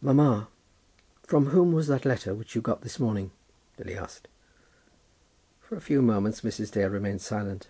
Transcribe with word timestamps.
"Mamma, 0.00 0.48
from 1.24 1.48
whom 1.48 1.70
was 1.72 1.86
that 1.88 2.06
letter 2.06 2.34
which 2.34 2.54
you 2.54 2.62
got 2.62 2.80
this 2.80 2.98
morning?" 2.98 3.30
Lily 3.76 3.94
asked. 3.94 4.26
For 5.60 5.76
a 5.76 5.82
few 5.82 6.00
moments 6.00 6.40
Mrs. 6.40 6.70
Dale 6.72 6.88
remained 6.88 7.20
silent. 7.20 7.68